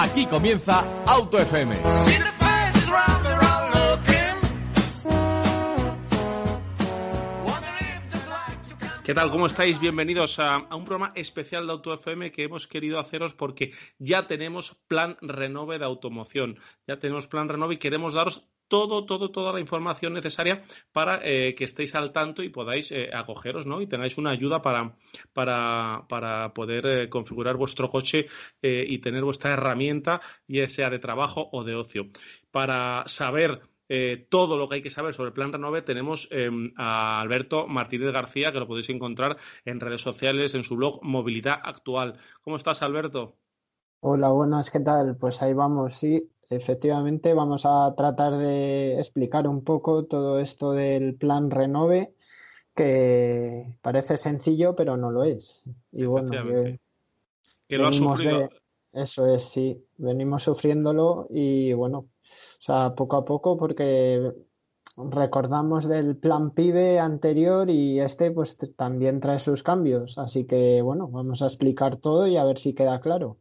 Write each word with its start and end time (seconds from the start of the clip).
Aquí 0.00 0.26
comienza 0.26 0.84
Auto 1.06 1.40
FM. 1.40 1.76
¿Qué 9.02 9.12
tal? 9.12 9.30
¿Cómo 9.32 9.46
estáis? 9.46 9.80
Bienvenidos 9.80 10.38
a, 10.38 10.58
un 10.58 10.84
programa 10.84 11.10
especial 11.16 11.66
de 11.66 11.72
Auto 11.72 11.92
FM 11.92 12.30
que 12.30 12.44
hemos 12.44 12.68
querido 12.68 13.00
haceros 13.00 13.34
porque 13.34 13.72
ya 13.98 14.28
tenemos 14.28 14.76
plan 14.86 15.16
renove 15.20 15.80
de 15.80 15.84
automoción. 15.84 16.60
Ya 16.86 17.00
tenemos 17.00 17.26
plan 17.26 17.48
renove 17.48 17.74
y 17.74 17.78
queremos 17.78 18.14
daros 18.14 18.46
todo, 18.68 19.04
todo, 19.04 19.30
toda 19.30 19.52
la 19.52 19.60
información 19.60 20.12
necesaria 20.12 20.62
para 20.92 21.20
eh, 21.24 21.54
que 21.54 21.64
estéis 21.64 21.94
al 21.94 22.12
tanto 22.12 22.42
y 22.42 22.50
podáis 22.50 22.92
eh, 22.92 23.10
acogeros, 23.12 23.66
¿no? 23.66 23.80
Y 23.80 23.86
tengáis 23.86 24.18
una 24.18 24.30
ayuda 24.30 24.62
para, 24.62 24.96
para, 25.32 26.04
para 26.08 26.52
poder 26.54 26.86
eh, 26.86 27.08
configurar 27.08 27.56
vuestro 27.56 27.90
coche 27.90 28.28
y 28.62 28.98
tener 28.98 29.24
vuestra 29.24 29.52
herramienta, 29.52 30.20
ya 30.46 30.68
sea 30.68 30.90
de 30.90 30.98
trabajo 30.98 31.48
o 31.52 31.64
de 31.64 31.74
ocio. 31.74 32.08
Para 32.50 33.04
saber 33.06 33.62
todo 34.28 34.58
lo 34.58 34.68
que 34.68 34.76
hay 34.76 34.82
que 34.82 34.90
saber 34.90 35.14
sobre 35.14 35.32
plan 35.32 35.52
Renove, 35.52 35.80
tenemos 35.82 36.28
eh, 36.30 36.50
a 36.76 37.20
Alberto 37.20 37.66
Martínez 37.66 38.12
García, 38.12 38.52
que 38.52 38.58
lo 38.58 38.66
podéis 38.66 38.90
encontrar 38.90 39.38
en 39.64 39.80
redes 39.80 40.02
sociales, 40.02 40.54
en 40.54 40.64
su 40.64 40.76
blog 40.76 41.02
Movilidad 41.02 41.58
Actual. 41.62 42.18
¿Cómo 42.42 42.56
estás, 42.56 42.82
Alberto? 42.82 43.38
Hola, 44.00 44.28
buenas, 44.30 44.70
¿qué 44.70 44.78
tal? 44.78 45.16
Pues 45.16 45.42
ahí 45.42 45.54
vamos, 45.54 45.94
sí, 45.94 46.30
efectivamente 46.50 47.34
vamos 47.34 47.66
a 47.66 47.92
tratar 47.96 48.38
de 48.38 48.96
explicar 48.96 49.48
un 49.48 49.64
poco 49.64 50.04
todo 50.04 50.38
esto 50.38 50.70
del 50.70 51.16
plan 51.16 51.50
Renove, 51.50 52.14
que 52.76 53.74
parece 53.82 54.16
sencillo, 54.16 54.76
pero 54.76 54.96
no 54.96 55.10
lo 55.10 55.24
es. 55.24 55.64
Y 55.90 56.04
bueno, 56.04 56.30
que, 56.30 56.78
que 57.66 57.76
lo 57.76 57.88
ha 57.88 57.92
sufrido. 57.92 58.38
De... 58.38 58.50
Eso 58.92 59.26
es, 59.26 59.42
sí, 59.42 59.84
venimos 59.96 60.44
sufriéndolo 60.44 61.26
y 61.30 61.72
bueno, 61.72 61.98
o 61.98 62.60
sea, 62.60 62.94
poco 62.94 63.16
a 63.16 63.24
poco, 63.24 63.56
porque 63.56 64.32
recordamos 64.96 65.88
del 65.88 66.16
plan 66.16 66.52
PIBE 66.52 67.00
anterior 67.00 67.68
y 67.68 67.98
este 67.98 68.30
pues 68.30 68.56
también 68.76 69.18
trae 69.18 69.40
sus 69.40 69.64
cambios. 69.64 70.18
Así 70.18 70.44
que 70.44 70.82
bueno, 70.82 71.08
vamos 71.08 71.42
a 71.42 71.46
explicar 71.46 71.96
todo 71.96 72.28
y 72.28 72.36
a 72.36 72.44
ver 72.44 72.58
si 72.58 72.74
queda 72.74 73.00
claro. 73.00 73.38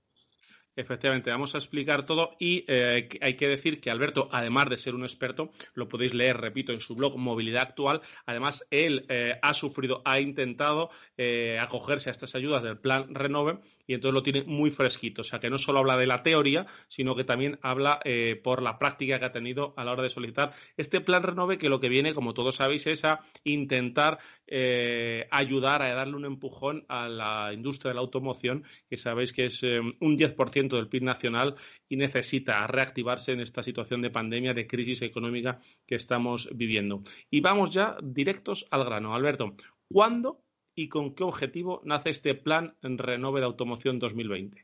Efectivamente, 0.77 1.31
vamos 1.31 1.55
a 1.55 1.57
explicar 1.57 2.05
todo 2.05 2.35
y 2.37 2.63
eh, 2.67 3.09
hay 3.19 3.35
que 3.35 3.47
decir 3.47 3.81
que 3.81 3.89
Alberto, 3.89 4.29
además 4.31 4.69
de 4.69 4.77
ser 4.77 4.93
un 4.93 5.03
experto, 5.03 5.49
lo 5.73 5.89
podéis 5.89 6.13
leer, 6.13 6.37
repito, 6.37 6.71
en 6.71 6.81
su 6.81 6.93
blog 6.93 7.17
Movilidad 7.17 7.63
Actual. 7.63 8.01
Además, 8.27 8.63
él 8.69 9.03
eh, 9.09 9.39
ha 9.41 9.55
sufrido, 9.55 10.03
ha 10.05 10.19
intentado 10.19 10.91
eh, 11.17 11.57
acogerse 11.59 12.09
a 12.09 12.11
estas 12.11 12.35
ayudas 12.35 12.61
del 12.61 12.77
plan 12.77 13.15
Renove 13.15 13.57
y 13.87 13.93
entonces 13.93 14.13
lo 14.13 14.21
tiene 14.21 14.43
muy 14.43 14.69
fresquito. 14.69 15.21
O 15.21 15.23
sea, 15.23 15.39
que 15.39 15.49
no 15.49 15.57
solo 15.57 15.79
habla 15.79 15.97
de 15.97 16.05
la 16.05 16.21
teoría, 16.21 16.67
sino 16.89 17.15
que 17.15 17.23
también 17.23 17.57
habla 17.61 17.99
eh, 18.03 18.39
por 18.43 18.61
la 18.61 18.77
práctica 18.77 19.17
que 19.17 19.25
ha 19.25 19.31
tenido 19.31 19.73
a 19.77 19.85
la 19.85 19.93
hora 19.93 20.03
de 20.03 20.09
solicitar 20.09 20.53
este 20.75 20.99
plan 21.01 21.23
Renove, 21.23 21.57
que 21.57 21.69
lo 21.69 21.79
que 21.79 21.89
viene, 21.89 22.13
como 22.13 22.33
todos 22.33 22.57
sabéis, 22.57 22.85
es 22.85 23.05
a 23.05 23.21
intentar 23.45 24.19
eh, 24.45 25.27
ayudar 25.31 25.81
a 25.81 25.93
darle 25.95 26.15
un 26.15 26.25
empujón 26.25 26.85
a 26.89 27.07
la 27.07 27.53
industria 27.53 27.89
de 27.91 27.95
la 27.95 28.01
automoción, 28.01 28.65
que 28.89 28.97
sabéis 28.97 29.31
que 29.31 29.45
es 29.45 29.63
eh, 29.63 29.79
un 29.79 30.17
10% 30.17 30.75
del 30.75 30.89
PIB 30.89 31.03
nacional 31.03 31.55
y 31.87 31.95
necesita 31.95 32.67
reactivarse 32.67 33.31
en 33.31 33.39
esta 33.39 33.63
situación 33.63 34.01
de 34.01 34.09
pandemia, 34.09 34.53
de 34.53 34.67
crisis 34.67 35.01
económica 35.01 35.61
que 35.85 35.95
estamos 35.95 36.49
viviendo. 36.53 37.03
Y 37.31 37.39
vamos 37.39 37.71
ya 37.71 37.95
directos 38.03 38.67
al 38.69 38.83
grano. 38.83 39.15
Alberto, 39.15 39.55
¿cuándo 39.89 40.43
y 40.77 40.89
con 40.89 41.15
qué 41.15 41.23
objetivo 41.23 41.81
nace 41.83 42.11
este 42.11 42.35
plan 42.35 42.75
en 42.83 42.99
Renove 42.99 43.39
de 43.39 43.47
Automoción 43.47 43.97
2020? 43.97 44.63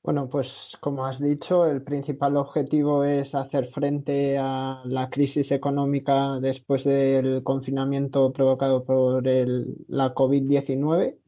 Bueno, 0.00 0.28
pues 0.28 0.78
como 0.80 1.04
has 1.06 1.20
dicho, 1.20 1.66
el 1.66 1.82
principal 1.82 2.36
objetivo 2.36 3.02
es 3.02 3.34
hacer 3.34 3.66
frente 3.66 4.38
a 4.38 4.80
la 4.84 5.10
crisis 5.10 5.50
económica 5.50 6.38
después 6.40 6.84
del 6.84 7.42
confinamiento 7.42 8.32
provocado 8.32 8.84
por 8.84 9.24
la 9.26 10.14
COVID-19. 10.14 11.18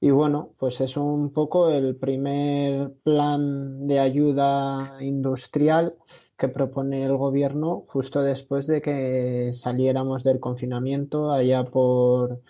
Y 0.00 0.10
bueno, 0.10 0.52
pues 0.56 0.80
es 0.80 0.96
un 0.96 1.32
poco 1.32 1.68
el 1.68 1.96
primer 1.96 2.92
plan 3.02 3.88
de 3.88 3.98
ayuda 3.98 4.98
industrial 5.00 5.96
que 6.38 6.48
propone 6.48 7.04
el 7.04 7.16
gobierno 7.16 7.86
justo 7.88 8.22
después 8.22 8.68
de 8.68 8.80
que 8.80 9.50
saliéramos 9.52 10.22
del 10.22 10.38
confinamiento 10.38 11.32
allá 11.32 11.64
por 11.64 12.40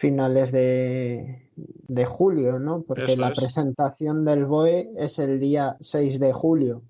finales 0.00 0.50
de, 0.50 1.50
de 1.56 2.04
julio, 2.06 2.58
¿no? 2.58 2.82
Porque 2.82 3.12
Eso 3.12 3.20
la 3.20 3.28
es. 3.32 3.38
presentación 3.38 4.24
del 4.24 4.46
BOE 4.46 4.92
es 4.96 5.18
el 5.18 5.38
día 5.38 5.76
6 5.78 6.18
de 6.18 6.32
julio. 6.32 6.82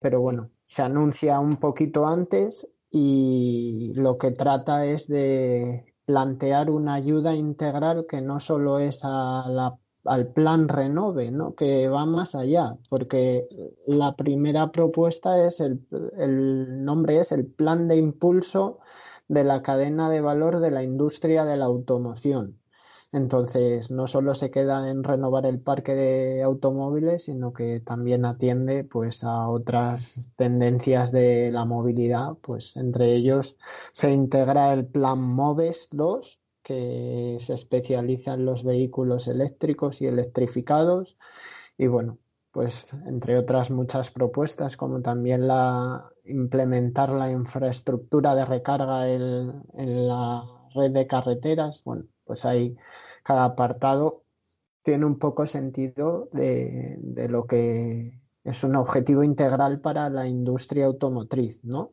Pero 0.00 0.22
bueno, 0.22 0.50
se 0.66 0.80
anuncia 0.80 1.38
un 1.40 1.58
poquito 1.58 2.06
antes 2.06 2.66
y 2.90 3.92
lo 3.96 4.16
que 4.16 4.30
trata 4.30 4.86
es 4.86 5.08
de 5.08 5.84
plantear 6.06 6.70
una 6.70 6.94
ayuda 6.94 7.34
integral 7.34 8.06
que 8.08 8.22
no 8.22 8.40
solo 8.40 8.78
es 8.78 9.00
a 9.04 9.44
la, 9.48 9.78
al 10.06 10.32
plan 10.32 10.68
Renove, 10.68 11.30
¿no? 11.30 11.54
Que 11.54 11.88
va 11.88 12.06
más 12.06 12.34
allá, 12.34 12.78
porque 12.88 13.46
la 13.86 14.16
primera 14.16 14.72
propuesta 14.72 15.46
es 15.46 15.60
el, 15.60 15.86
el 16.16 16.82
nombre 16.82 17.20
es 17.20 17.30
el 17.30 17.44
Plan 17.46 17.88
de 17.88 17.96
Impulso 17.96 18.78
de 19.28 19.44
la 19.44 19.62
cadena 19.62 20.10
de 20.10 20.20
valor 20.20 20.60
de 20.60 20.70
la 20.70 20.82
industria 20.82 21.44
de 21.44 21.56
la 21.56 21.66
automoción. 21.66 22.60
Entonces, 23.12 23.90
no 23.90 24.06
solo 24.06 24.34
se 24.34 24.50
queda 24.50 24.88
en 24.90 25.04
renovar 25.04 25.44
el 25.44 25.60
parque 25.60 25.94
de 25.94 26.42
automóviles, 26.42 27.24
sino 27.24 27.52
que 27.52 27.80
también 27.80 28.24
atiende 28.24 28.84
pues 28.84 29.22
a 29.22 29.48
otras 29.48 30.30
tendencias 30.36 31.12
de 31.12 31.50
la 31.52 31.66
movilidad, 31.66 32.34
pues 32.40 32.76
entre 32.76 33.14
ellos 33.14 33.56
se 33.92 34.10
integra 34.12 34.72
el 34.72 34.86
plan 34.86 35.20
Moves 35.20 35.88
2, 35.92 36.40
que 36.62 37.36
se 37.40 37.54
especializa 37.54 38.34
en 38.34 38.46
los 38.46 38.64
vehículos 38.64 39.28
eléctricos 39.28 40.00
y 40.00 40.06
electrificados 40.06 41.18
y 41.76 41.86
bueno, 41.88 42.18
pues 42.52 42.92
entre 43.06 43.38
otras 43.38 43.70
muchas 43.70 44.10
propuestas 44.10 44.76
como 44.76 45.00
también 45.00 45.48
la 45.48 46.12
implementar 46.24 47.08
la 47.10 47.30
infraestructura 47.30 48.34
de 48.34 48.44
recarga 48.44 49.08
en, 49.08 49.62
en 49.74 50.08
la 50.08 50.44
red 50.74 50.92
de 50.92 51.06
carreteras, 51.06 51.82
bueno, 51.84 52.04
pues 52.24 52.44
ahí 52.44 52.76
cada 53.22 53.44
apartado 53.44 54.22
tiene 54.82 55.06
un 55.06 55.18
poco 55.18 55.46
sentido 55.46 56.28
de, 56.32 56.96
de, 56.98 57.28
lo 57.28 57.46
que 57.46 58.20
es 58.44 58.64
un 58.64 58.76
objetivo 58.76 59.22
integral 59.22 59.80
para 59.80 60.08
la 60.10 60.26
industria 60.26 60.86
automotriz, 60.86 61.62
¿no? 61.64 61.92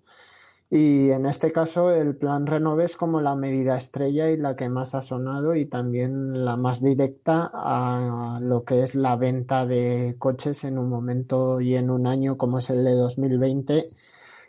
Y 0.72 1.10
en 1.12 1.26
este 1.26 1.52
caso 1.52 1.92
el 1.92 2.16
plan 2.16 2.46
Renove 2.46 2.86
es 2.86 2.96
como 2.96 3.22
la 3.22 3.36
medida 3.36 3.76
estrella 3.78 4.30
y 4.30 4.38
la 4.38 4.56
que 4.56 4.70
más 4.70 4.94
ha 4.94 5.02
sonado 5.02 5.56
y 5.56 5.66
también 5.66 6.46
la 6.46 6.58
más 6.58 6.82
directa 6.82 7.50
a 7.54 8.40
lo 8.42 8.64
que 8.66 8.84
es 8.84 8.94
la 8.94 9.16
venta 9.16 9.66
de 9.66 10.16
coches 10.20 10.64
en 10.64 10.78
un 10.78 10.90
momento 10.90 11.60
y 11.60 11.76
en 11.76 11.90
un 11.90 12.06
año 12.06 12.38
como 12.38 12.60
es 12.60 12.70
el 12.70 12.84
de 12.86 12.92
2020, 12.94 13.90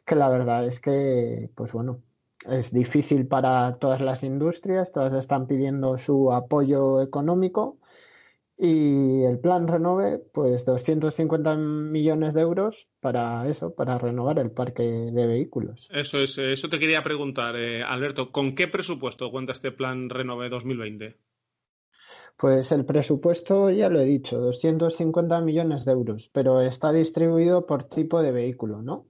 que 0.07 0.17
la 0.17 0.29
verdad 0.29 0.67
es 0.67 0.81
que, 0.81 1.51
pues 1.57 1.73
bueno, 1.73 2.03
es 2.49 2.73
difícil 2.73 3.27
para 3.27 3.79
todas 3.79 4.01
las 4.03 4.23
industrias, 4.25 4.93
todas 4.93 5.15
están 5.15 5.47
pidiendo 5.47 5.99
su 5.99 6.33
apoyo 6.33 7.03
económico 7.03 7.80
y 8.63 9.25
el 9.25 9.39
plan 9.39 9.67
Renove, 9.67 10.19
pues 10.19 10.67
250 10.67 11.57
millones 11.57 12.35
de 12.35 12.43
euros 12.43 12.89
para 13.01 13.49
eso, 13.49 13.75
para 13.75 13.97
renovar 13.97 14.39
el 14.39 14.51
parque 14.51 14.83
de 14.83 15.27
vehículos. 15.27 15.89
Eso 15.91 16.19
es, 16.19 16.37
eso 16.37 16.69
te 16.69 16.79
quería 16.79 17.03
preguntar, 17.03 17.57
eh, 17.57 17.83
Alberto, 17.83 18.31
¿con 18.31 18.55
qué 18.55 18.69
presupuesto 18.69 19.31
cuenta 19.31 19.55
este 19.55 19.73
plan 19.73 20.11
Renove 20.11 20.51
2020? 20.51 21.17
Pues 22.37 22.71
el 22.73 22.85
presupuesto, 22.85 23.71
ya 23.71 23.89
lo 23.89 23.99
he 23.99 24.05
dicho, 24.05 24.39
250 24.39 25.41
millones 25.41 25.87
de 25.87 25.93
euros, 25.93 26.29
pero 26.31 26.61
está 26.61 26.93
distribuido 26.93 27.65
por 27.65 27.85
tipo 27.85 28.21
de 28.21 28.33
vehículo, 28.33 28.83
¿no? 28.83 29.07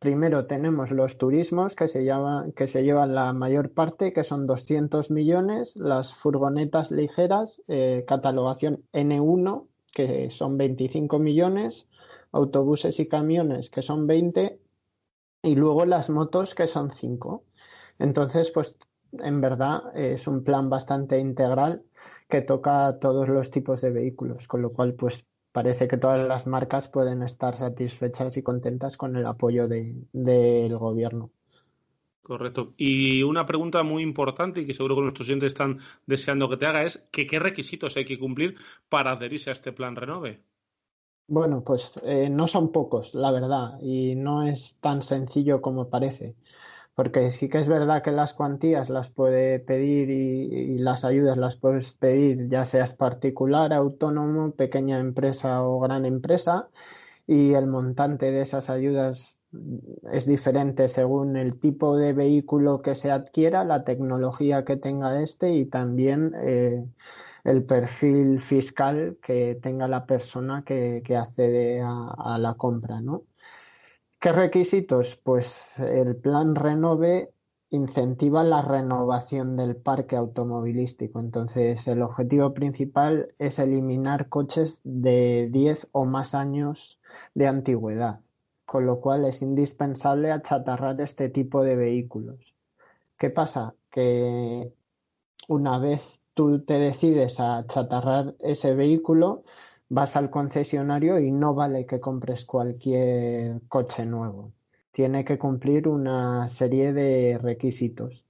Primero 0.00 0.46
tenemos 0.46 0.90
los 0.90 1.18
turismos 1.18 1.76
que 1.76 1.86
se, 1.86 2.10
que 2.56 2.66
se 2.66 2.82
llevan 2.82 3.14
la 3.14 3.32
mayor 3.34 3.70
parte, 3.70 4.12
que 4.12 4.24
son 4.24 4.46
200 4.46 5.10
millones, 5.10 5.76
las 5.76 6.14
furgonetas 6.14 6.90
ligeras, 6.90 7.62
eh, 7.68 8.04
catalogación 8.08 8.82
N1, 8.92 9.68
que 9.92 10.30
son 10.30 10.56
25 10.56 11.18
millones, 11.18 11.86
autobuses 12.32 12.98
y 12.98 13.08
camiones, 13.08 13.68
que 13.68 13.82
son 13.82 14.06
20, 14.06 14.58
y 15.42 15.54
luego 15.54 15.84
las 15.84 16.08
motos, 16.08 16.54
que 16.54 16.66
son 16.66 16.92
5. 16.92 17.44
Entonces, 17.98 18.50
pues 18.50 18.76
en 19.12 19.40
verdad 19.42 19.82
es 19.94 20.26
un 20.26 20.44
plan 20.44 20.70
bastante 20.70 21.18
integral 21.18 21.84
que 22.28 22.40
toca 22.40 22.98
todos 23.00 23.28
los 23.28 23.50
tipos 23.50 23.82
de 23.82 23.90
vehículos, 23.90 24.48
con 24.48 24.62
lo 24.62 24.72
cual, 24.72 24.94
pues 24.94 25.26
parece 25.52 25.88
que 25.88 25.96
todas 25.96 26.26
las 26.26 26.46
marcas 26.46 26.88
pueden 26.88 27.22
estar 27.22 27.54
satisfechas 27.54 28.36
y 28.36 28.42
contentas 28.42 28.96
con 28.96 29.16
el 29.16 29.26
apoyo 29.26 29.68
del 29.68 30.76
gobierno. 30.76 31.30
Correcto. 32.22 32.74
Y 32.76 33.22
una 33.24 33.44
pregunta 33.44 33.82
muy 33.82 34.02
importante 34.02 34.60
y 34.60 34.66
que 34.66 34.74
seguro 34.74 34.94
que 34.94 35.02
nuestros 35.02 35.28
oyentes 35.28 35.48
están 35.48 35.80
deseando 36.06 36.48
que 36.48 36.56
te 36.56 36.66
haga 36.66 36.84
es 36.84 37.08
que 37.10 37.26
qué 37.26 37.40
requisitos 37.40 37.96
hay 37.96 38.04
que 38.04 38.18
cumplir 38.18 38.56
para 38.88 39.12
adherirse 39.12 39.50
a 39.50 39.54
este 39.54 39.72
plan 39.72 39.96
Renove. 39.96 40.40
Bueno, 41.26 41.62
pues 41.64 41.98
eh, 42.04 42.28
no 42.28 42.46
son 42.46 42.72
pocos, 42.72 43.14
la 43.14 43.30
verdad, 43.30 43.80
y 43.80 44.14
no 44.16 44.46
es 44.46 44.78
tan 44.80 45.02
sencillo 45.02 45.60
como 45.60 45.88
parece 45.88 46.36
porque 47.00 47.30
sí 47.30 47.48
que 47.48 47.56
es 47.56 47.66
verdad 47.66 48.02
que 48.02 48.12
las 48.12 48.34
cuantías 48.34 48.90
las 48.90 49.08
puede 49.08 49.58
pedir 49.58 50.10
y, 50.10 50.76
las 50.80 51.06
ayudas 51.06 51.38
las 51.38 51.56
puedes 51.56 51.94
pedir 51.94 52.50
ya 52.50 52.66
seas 52.66 52.92
particular, 52.92 53.72
autónomo, 53.72 54.50
pequeña 54.50 54.98
empresa 54.98 55.62
o 55.62 55.80
gran 55.80 56.04
empresa 56.04 56.68
y 57.26 57.54
el 57.54 57.68
montante 57.68 58.30
de 58.30 58.42
esas 58.42 58.68
ayudas 58.68 59.38
es 60.12 60.26
diferente 60.26 60.88
según 60.90 61.38
el 61.38 61.58
tipo 61.58 61.96
de 61.96 62.12
vehículo 62.12 62.82
que 62.82 62.94
se 62.94 63.10
adquiera, 63.10 63.64
la 63.64 63.82
tecnología 63.84 64.66
que 64.66 64.76
tenga 64.76 65.22
este 65.22 65.54
y 65.54 65.64
también 65.64 66.34
eh, 66.36 66.86
el 67.44 67.64
perfil 67.64 68.42
fiscal 68.42 69.16
que 69.22 69.58
tenga 69.62 69.88
la 69.88 70.04
persona 70.04 70.64
que, 70.66 71.02
accede 71.16 71.80
a, 71.80 72.10
a 72.34 72.36
la 72.36 72.52
compra, 72.58 73.00
¿no? 73.00 73.24
¿Qué 74.20 74.32
requisitos? 74.32 75.16
Pues 75.16 75.78
el 75.78 76.14
plan 76.14 76.54
Renove 76.54 77.32
incentiva 77.70 78.44
la 78.44 78.60
renovación 78.60 79.56
del 79.56 79.76
parque 79.76 80.14
automovilístico. 80.14 81.20
Entonces, 81.20 81.88
el 81.88 82.02
objetivo 82.02 82.52
principal 82.52 83.34
es 83.38 83.58
eliminar 83.58 84.28
coches 84.28 84.82
de 84.84 85.48
10 85.50 85.88
o 85.92 86.04
más 86.04 86.34
años 86.34 87.00
de 87.32 87.46
antigüedad, 87.46 88.20
con 88.66 88.84
lo 88.84 89.00
cual 89.00 89.24
es 89.24 89.40
indispensable 89.40 90.30
achatarrar 90.30 91.00
este 91.00 91.30
tipo 91.30 91.62
de 91.62 91.76
vehículos. 91.76 92.54
¿Qué 93.16 93.30
pasa? 93.30 93.74
Que 93.88 94.70
una 95.48 95.78
vez 95.78 96.20
tú 96.34 96.62
te 96.62 96.74
decides 96.74 97.40
a 97.40 97.56
achatarrar 97.56 98.34
ese 98.40 98.74
vehículo, 98.74 99.44
vas 99.90 100.16
al 100.16 100.30
concesionario 100.30 101.18
y 101.18 101.30
no 101.32 101.54
vale 101.54 101.84
que 101.84 102.00
compres 102.00 102.44
cualquier 102.46 103.60
coche 103.68 104.06
nuevo. 104.06 104.52
Tiene 104.92 105.24
que 105.24 105.38
cumplir 105.38 105.88
una 105.88 106.48
serie 106.48 106.92
de 106.92 107.38
requisitos, 107.38 108.24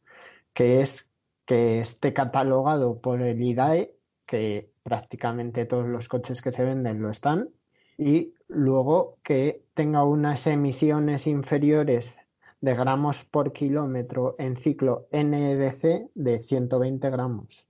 que 0.54 0.80
es 0.80 1.06
que 1.44 1.80
esté 1.80 2.12
catalogado 2.12 3.00
por 3.00 3.20
el 3.22 3.42
IDAE, 3.42 3.94
que 4.26 4.72
prácticamente 4.82 5.66
todos 5.66 5.86
los 5.86 6.08
coches 6.08 6.40
que 6.42 6.52
se 6.52 6.64
venden 6.64 7.02
lo 7.02 7.10
están, 7.10 7.50
y 7.98 8.34
luego 8.48 9.18
que 9.22 9.64
tenga 9.74 10.04
unas 10.04 10.46
emisiones 10.46 11.26
inferiores 11.26 12.18
de 12.62 12.74
gramos 12.74 13.24
por 13.24 13.52
kilómetro 13.52 14.34
en 14.38 14.56
ciclo 14.56 15.08
NEDC 15.12 16.10
de 16.14 16.42
120 16.42 17.10
gramos. 17.10 17.69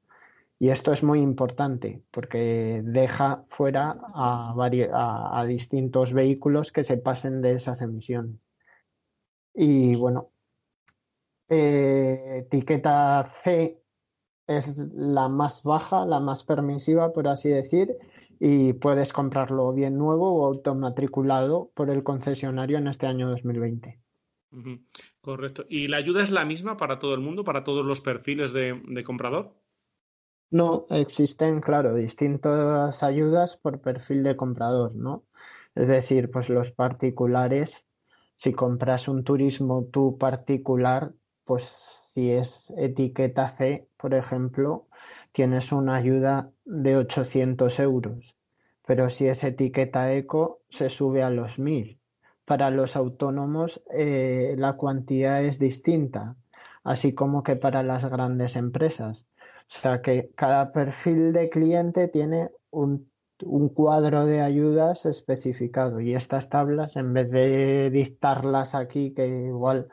Y 0.62 0.68
esto 0.68 0.92
es 0.92 1.02
muy 1.02 1.20
importante 1.20 2.02
porque 2.10 2.82
deja 2.84 3.46
fuera 3.48 3.98
a, 4.14 5.44
distintos 5.48 6.12
vehículos 6.12 6.70
que 6.70 6.84
se 6.84 6.98
pasen 6.98 7.40
de 7.40 7.54
esas 7.54 7.80
emisiones. 7.80 8.46
Y 9.54 9.96
bueno, 9.96 10.32
eh, 11.48 12.44
etiqueta 12.44 13.26
C 13.42 13.82
es 14.46 14.86
la 14.92 15.30
más 15.30 15.62
baja, 15.62 16.04
la 16.04 16.20
más 16.20 16.44
permisiva, 16.44 17.14
por 17.14 17.26
así 17.26 17.48
decir, 17.48 17.96
y 18.38 18.74
puedes 18.74 19.14
comprarlo 19.14 19.72
bien 19.72 19.96
nuevo 19.96 20.42
o 20.42 20.44
automatriculado 20.44 21.70
por 21.72 21.88
el 21.88 22.02
concesionario 22.02 22.76
en 22.76 22.88
este 22.88 23.06
año 23.06 23.30
2020. 23.30 23.98
Correcto. 25.22 25.64
¿Y 25.70 25.88
la 25.88 25.96
ayuda 25.96 26.22
es 26.22 26.30
la 26.30 26.44
misma 26.44 26.76
para 26.76 26.98
todo 26.98 27.14
el 27.14 27.20
mundo, 27.20 27.44
para 27.44 27.64
todos 27.64 27.86
los 27.86 28.02
perfiles 28.02 28.52
de 28.52 29.04
comprador? 29.06 29.54
No, 30.50 30.86
existen, 30.90 31.60
claro, 31.60 31.94
distintas 31.94 33.02
ayudas 33.02 33.56
por 33.56 33.80
perfil 33.80 34.22
de 34.24 34.36
comprador, 34.36 34.94
¿no? 34.96 35.24
Es 35.76 35.86
decir, 35.88 36.30
pues 36.30 36.48
los 36.48 36.72
particulares, 36.72 37.86
si 38.36 38.52
compras 38.52 39.06
un 39.08 39.22
turismo 39.24 39.84
tú 39.92 40.18
particular, 40.18 41.14
pues 41.44 41.62
si 42.14 42.30
es 42.30 42.70
etiqueta 42.76 43.48
C, 43.48 43.88
por 43.96 44.14
ejemplo, 44.14 44.88
tienes 45.32 45.70
una 45.72 45.94
ayuda 45.96 46.52
de 46.64 46.96
800 46.96 47.78
euros. 47.78 48.36
Pero 48.86 49.08
si 49.10 49.26
es 49.28 49.44
etiqueta 49.44 50.12
eco, 50.14 50.62
se 50.68 50.90
sube 50.90 51.22
a 51.22 51.30
los 51.30 51.58
1000. 51.60 52.00
Para 52.44 52.70
los 52.70 52.96
autónomos 52.96 53.82
eh, 53.92 54.54
la 54.58 54.72
cuantía 54.76 55.42
es 55.42 55.58
distinta, 55.60 56.36
así 56.82 57.14
como 57.14 57.42
que 57.44 57.54
para 57.56 57.82
las 57.84 58.04
grandes 58.04 58.56
empresas. 58.56 59.26
O 59.70 59.80
sea 59.80 60.02
que 60.02 60.30
cada 60.34 60.72
perfil 60.72 61.32
de 61.32 61.48
cliente 61.48 62.08
tiene 62.08 62.50
un, 62.70 63.08
cuadro 63.74 64.26
de 64.26 64.40
ayudas 64.42 65.06
especificado 65.06 66.00
y 66.00 66.14
estas 66.14 66.48
tablas, 66.48 66.96
en 66.96 67.14
vez 67.14 67.30
de 67.30 67.90
dictarlas 67.90 68.74
aquí, 68.74 69.14
que 69.14 69.26
igual 69.26 69.88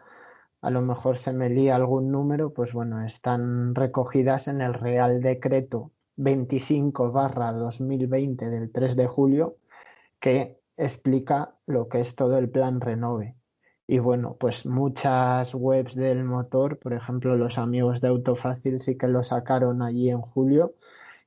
a 0.62 0.72
lo 0.72 0.82
mejor 0.82 1.18
se 1.18 1.32
me 1.32 1.50
lía 1.50 1.76
algún 1.76 2.12
número, 2.12 2.54
pues 2.54 2.74
bueno, 2.74 3.06
están 3.06 3.76
recogidas 3.76 4.48
en 4.48 4.62
el 4.62 4.74
Real 4.74 5.22
Decreto 5.22 5.92
25 6.18 7.12
barra 7.12 7.54
2020 7.54 8.50
del 8.50 8.72
3 8.72 8.96
de 8.96 9.08
julio 9.08 9.58
que 10.20 10.60
explica 10.76 11.56
lo 11.68 11.88
que 11.88 12.02
es 12.02 12.16
todo 12.16 12.38
el 12.38 12.50
plan 12.50 12.82
Renove. 12.82 13.37
Y 13.88 14.00
bueno, 14.00 14.36
pues 14.38 14.66
muchas 14.66 15.54
webs 15.56 15.96
del 15.96 16.26
motor, 16.26 16.78
por 16.78 16.94
ejemplo, 16.94 17.38
los 17.38 17.58
amigos 17.58 18.02
de 18.02 18.10
Autofácil 18.10 18.82
sí 18.82 18.98
que 18.98 19.08
lo 19.08 19.24
sacaron 19.24 19.82
allí 19.82 20.10
en 20.10 20.20
julio. 20.20 20.76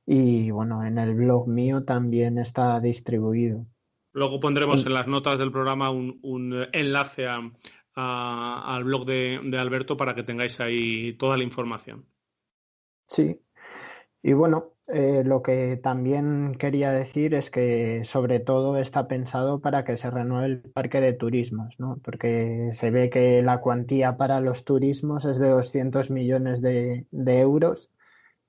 Y 0.05 0.51
bueno, 0.51 0.85
en 0.85 0.99
el 0.99 1.15
blog 1.15 1.47
mío 1.47 1.83
también 1.83 2.37
está 2.37 2.79
distribuido. 2.79 3.65
Luego 4.13 4.39
pondremos 4.39 4.85
en 4.85 4.93
las 4.93 5.07
notas 5.07 5.39
del 5.39 5.51
programa 5.51 5.89
un, 5.89 6.67
enlace 6.71 7.27
al 7.95 8.83
blog 8.83 9.05
de, 9.05 9.39
de 9.43 9.57
Alberto 9.57 9.97
para 9.97 10.13
que 10.13 10.23
tengáis 10.23 10.59
ahí 10.59 11.13
toda 11.13 11.37
la 11.37 11.43
información. 11.43 12.05
Sí, 13.07 13.41
y 14.23 14.33
bueno, 14.33 14.73
eh, 14.93 15.23
lo 15.25 15.41
que 15.41 15.77
también 15.77 16.55
quería 16.59 16.91
decir 16.91 17.33
es 17.33 17.49
que 17.49 18.03
sobre 18.05 18.39
todo 18.39 18.77
está 18.77 19.07
pensado 19.07 19.61
para 19.61 19.85
que 19.85 19.95
se 19.97 20.11
renueve 20.11 20.47
el 20.47 20.61
parque 20.61 20.99
de 20.99 21.13
turismos, 21.13 21.79
¿no? 21.79 21.97
Porque 22.03 22.69
se 22.73 22.91
ve 22.91 23.09
que 23.09 23.41
la 23.41 23.61
cuantía 23.61 24.17
para 24.17 24.41
los 24.41 24.65
turismos 24.65 25.25
es 25.25 25.39
de 25.39 25.49
200 25.49 26.09
millones 26.09 26.61
de, 26.61 27.05
euros, 27.11 27.89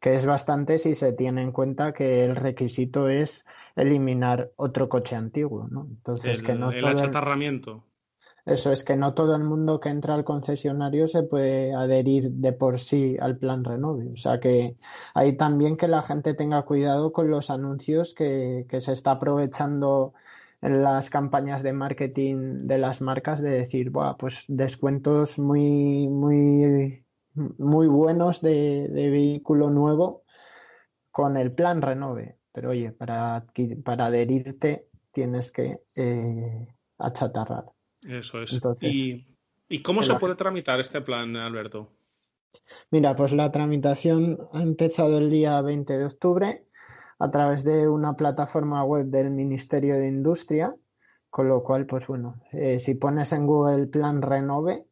que 0.01 0.15
es 0.15 0.27
bastante 0.27 0.79
si 0.79 0.95
se 0.95 1.13
tiene 1.13 1.43
en 1.43 1.53
cuenta 1.53 1.93
que 1.93 2.25
el 2.25 2.35
requisito 2.35 3.09
es 3.09 3.45
eliminar 3.77 4.51
otro 4.57 4.89
coche 4.89 5.15
antiguo, 5.15 5.69
¿no? 5.71 5.87
Entonces 5.89 6.43
que 6.43 6.55
no 6.55 6.73
el 6.73 6.85
achatarramiento. 6.85 7.85
Eso 8.45 8.73
es 8.73 8.83
que 8.83 8.97
no 8.97 9.15
todo 9.15 9.37
el 9.37 9.45
mundo 9.45 9.79
que 9.79 9.89
entra 9.89 10.15
al 10.15 10.25
concesionario 10.25 11.07
se 11.07 11.23
puede 11.23 11.75
adherir 11.75 12.31
de 12.33 12.53
por 12.53 12.81
sí 12.81 13.17
al 13.21 13.39
plan 13.39 13.63
Renove. 13.65 14.11
O 14.13 14.17
sea 14.17 14.41
que 14.41 14.77
hay 15.15 15.37
también 15.37 15.77
que 15.77 15.87
la 15.87 16.03
gente 16.03 16.35
tenga 16.35 16.63
cuidado 16.63 17.13
con 17.13 17.31
los 17.31 17.51
anuncios 17.51 18.15
que, 18.15 18.67
se 18.81 18.93
está 18.93 19.13
aprovechando 19.13 20.15
en 20.61 20.83
las 20.83 21.09
campañas 21.11 21.63
de 21.63 21.73
marketing 21.73 22.67
de 22.67 22.79
las 22.79 23.01
marcas 23.01 23.41
de 23.41 23.51
decir, 23.51 23.91
Buah, 23.91 24.17
pues 24.17 24.45
descuentos 24.49 25.39
muy, 25.39 26.09
muy, 26.09 27.05
muy 27.35 27.87
buenos 27.89 28.41
de, 28.43 28.89
vehículo 28.93 29.71
nuevo 29.71 30.25
con 31.13 31.37
el 31.37 31.53
plan 31.55 31.83
Renove. 31.83 32.39
Pero 32.53 32.71
oye, 32.71 32.93
para, 32.93 33.47
para 33.85 34.07
adherirte 34.07 34.89
tienes 35.13 35.53
que 35.53 35.83
eh, 35.97 36.69
achatarrar. 36.99 37.72
Eso 38.03 38.43
es. 38.43 38.61
¿Y, 39.69 39.83
cómo 39.83 40.03
se 40.03 40.15
puede 40.17 40.35
tramitar 40.35 40.81
este 40.81 41.01
plan, 41.01 41.35
Alberto? 41.37 41.91
Mira, 42.91 43.17
pues 43.17 43.33
la 43.33 43.51
tramitación 43.51 44.39
ha 44.53 44.63
empezado 44.63 45.19
el 45.19 45.31
día 45.31 45.61
20 45.63 45.99
de 45.99 46.05
octubre 46.05 46.67
a 47.19 47.31
través 47.31 47.65
de 47.65 47.89
una 47.89 48.15
plataforma 48.15 48.85
web 48.85 49.07
del 49.07 49.31
Ministerio 49.31 49.95
de 49.95 50.09
Industria 50.09 50.75
Con 51.31 51.49
lo 51.49 51.63
cual, 51.63 51.87
pues 51.87 52.07
bueno, 52.07 52.43
eh, 52.53 52.79
si 52.79 52.95
pones 52.95 53.33
en 53.33 53.47
Google 53.47 53.87
plan 53.87 54.21
renove, 54.21 54.85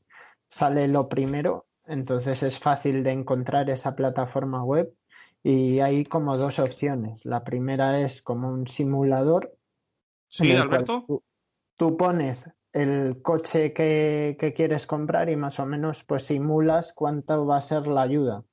sale 0.48 0.88
lo 0.88 1.08
primero, 1.08 1.66
entonces 1.86 2.42
es 2.42 2.58
fácil 2.58 3.02
de 3.02 3.12
encontrar 3.12 3.68
esa 3.68 3.94
plataforma 3.94 4.64
web 4.64 4.90
y 5.42 5.80
hay 5.80 6.04
como 6.04 6.36
dos 6.36 6.58
opciones. 6.58 7.24
La 7.24 7.44
primera 7.44 8.00
es 8.00 8.22
como 8.22 8.48
un 8.48 8.66
simulador. 8.66 9.54
Sí, 10.28 10.52
Alberto. 10.52 11.04
Tú, 11.76 11.96
pones 11.96 12.48
el 12.72 13.20
coche 13.22 13.72
que, 13.72 14.36
quieres 14.56 14.86
comprar 14.86 15.28
y 15.28 15.36
más 15.36 15.58
o 15.58 15.66
menos 15.66 16.04
pues 16.04 16.24
simulas 16.24 16.92
cuánto 16.92 17.46
va 17.46 17.56
a 17.56 17.60
ser 17.60 17.86
la 17.86 18.02
ayuda. 18.02 18.44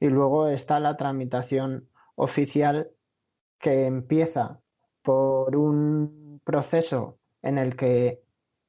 Y 0.00 0.08
luego 0.08 0.48
está 0.48 0.78
la 0.80 0.96
tramitación 0.96 1.88
oficial 2.14 2.90
que 3.58 3.86
empieza 3.86 4.60
por 5.02 5.56
un 5.56 6.40
proceso 6.44 7.18
en 7.42 7.58
el 7.58 7.76
que 7.76 8.22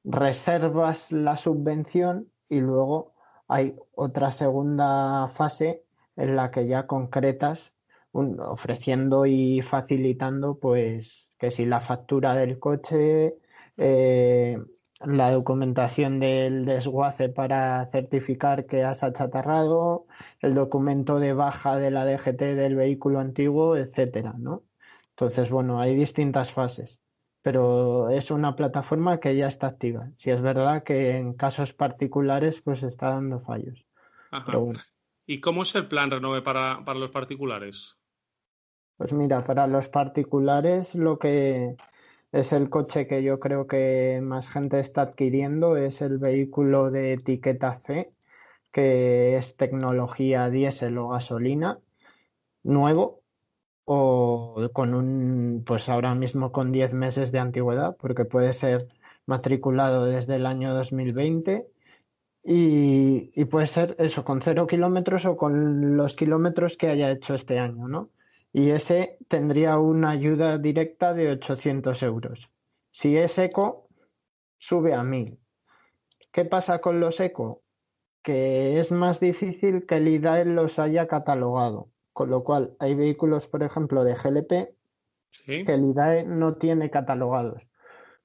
reservas 0.04 1.12
la 1.12 1.36
subvención 1.36 2.30
y 2.48 2.60
luego 2.60 3.14
hay 3.46 3.76
otra 3.94 4.32
segunda 4.32 5.28
fase 5.28 5.84
en 6.16 6.36
la 6.36 6.50
que 6.50 6.66
ya 6.66 6.86
concretas 6.86 7.74
ofreciendo 8.12 9.26
y 9.26 9.62
facilitando 9.62 10.58
pues 10.58 11.30
que 11.38 11.50
si 11.50 11.66
la 11.66 11.80
factura 11.80 12.34
del 12.34 12.58
coche 12.58 13.36
eh, 13.76 14.58
la 15.00 15.30
documentación 15.30 16.20
del 16.20 16.64
desguace 16.64 17.28
para 17.28 17.86
certificar 17.92 18.66
que 18.66 18.82
has 18.84 19.02
achatarrado, 19.02 20.06
el 20.40 20.54
documento 20.54 21.18
de 21.18 21.32
baja 21.32 21.76
de 21.76 21.90
la 21.90 22.04
DGT 22.04 22.40
del 22.40 22.76
vehículo 22.76 23.20
antiguo, 23.20 23.76
etcétera, 23.76 24.34
¿no? 24.38 24.64
Entonces, 25.10 25.50
bueno, 25.50 25.80
hay 25.80 25.94
distintas 25.94 26.52
fases 26.52 27.00
pero 27.42 28.10
es 28.10 28.30
una 28.30 28.56
plataforma 28.56 29.20
que 29.20 29.34
ya 29.34 29.46
está 29.48 29.68
activa. 29.68 30.10
Si 30.16 30.30
es 30.30 30.42
verdad 30.42 30.82
que 30.82 31.16
en 31.16 31.34
casos 31.34 31.72
particulares 31.72 32.60
pues 32.60 32.82
está 32.82 33.08
dando 33.08 33.40
fallos. 33.40 33.86
¿Y 35.26 35.40
cómo 35.40 35.62
es 35.62 35.74
el 35.74 35.88
plan 35.88 36.10
Renove 36.10 36.42
para, 36.42 36.84
para 36.84 36.98
los 36.98 37.10
particulares? 37.10 37.96
Pues 38.96 39.12
mira, 39.12 39.44
para 39.44 39.66
los 39.66 39.88
particulares 39.88 40.94
lo 40.94 41.18
que 41.18 41.76
es 42.32 42.52
el 42.52 42.70
coche 42.70 43.06
que 43.06 43.22
yo 43.22 43.40
creo 43.40 43.66
que 43.66 44.20
más 44.22 44.48
gente 44.48 44.78
está 44.80 45.02
adquiriendo 45.02 45.76
es 45.76 46.02
el 46.02 46.18
vehículo 46.18 46.90
de 46.90 47.14
etiqueta 47.14 47.72
C, 47.72 48.12
que 48.72 49.36
es 49.36 49.56
tecnología 49.56 50.50
diésel 50.50 50.98
o 50.98 51.08
gasolina, 51.08 51.80
nuevo, 52.62 53.22
o 53.84 54.70
con 54.74 54.94
un, 54.94 55.64
pues 55.66 55.88
ahora 55.88 56.14
mismo 56.14 56.52
con 56.52 56.72
10 56.72 56.94
meses 56.94 57.32
de 57.32 57.38
antigüedad, 57.40 57.96
porque 57.98 58.24
puede 58.26 58.52
ser 58.52 58.88
matriculado 59.26 60.06
desde 60.06 60.36
el 60.36 60.46
año 60.46 60.74
2020 60.74 61.68
y, 62.44 63.32
y 63.34 63.44
puede 63.46 63.66
ser 63.66 63.96
eso, 63.98 64.24
con 64.24 64.42
cero 64.42 64.66
kilómetros 64.66 65.26
o 65.26 65.36
con 65.36 65.96
los 65.96 66.14
kilómetros 66.16 66.76
que 66.76 66.88
haya 66.88 67.10
hecho 67.10 67.34
este 67.34 67.58
año, 67.58 67.88
¿no? 67.88 68.10
Y 68.52 68.70
ese 68.70 69.18
tendría 69.28 69.78
una 69.78 70.10
ayuda 70.10 70.58
directa 70.58 71.14
de 71.14 71.30
800 71.30 72.02
euros. 72.02 72.50
Si 72.90 73.16
es 73.16 73.38
eco, 73.38 73.88
sube 74.56 74.94
a 74.94 75.02
1000. 75.02 75.38
¿Qué 76.32 76.44
pasa 76.44 76.80
con 76.80 77.00
los 77.00 77.20
eco? 77.20 77.62
Que 78.22 78.80
es 78.80 78.90
más 78.90 79.20
difícil 79.20 79.86
que 79.86 79.96
el 79.96 80.08
IDAE 80.08 80.44
los 80.44 80.78
haya 80.78 81.06
catalogado 81.06 81.90
con 82.18 82.30
lo 82.30 82.42
cual, 82.42 82.74
hay 82.80 82.96
vehículos, 82.96 83.46
por 83.46 83.62
ejemplo, 83.62 84.02
de 84.02 84.16
GLP 84.16 84.74
que 85.46 85.72
el 85.72 85.84
IDAE 85.84 86.24
no 86.24 86.56
tiene 86.56 86.90
catalogados. 86.90 87.68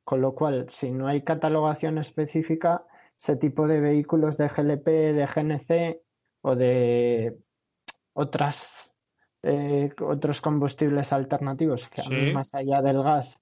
Con 0.03 0.19
lo 0.19 0.33
cual, 0.33 0.65
si 0.69 0.89
no 0.89 1.05
hay 1.05 1.23
catalogación 1.23 1.99
específica, 1.99 2.87
ese 3.15 3.35
tipo 3.35 3.67
de 3.67 3.81
vehículos 3.81 4.35
de 4.35 4.47
GLP, 4.47 4.87
de 5.13 5.27
GNC 5.27 6.01
o 6.41 6.55
de 6.55 7.37
otras 8.13 8.92
eh, 9.43 9.91
otros 10.01 10.41
combustibles 10.41 11.12
alternativos 11.13 11.89
que 11.89 12.01
a 12.01 12.09
mí 12.09 12.31
más 12.31 12.53
allá 12.55 12.81
del 12.81 13.03
gas 13.03 13.39